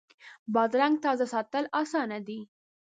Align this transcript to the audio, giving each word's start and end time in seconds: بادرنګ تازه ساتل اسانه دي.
بادرنګ 0.53 0.95
تازه 1.05 1.25
ساتل 1.33 1.63
اسانه 1.81 2.19
دي. 2.27 2.39